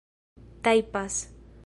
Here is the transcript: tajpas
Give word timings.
tajpas 0.63 1.13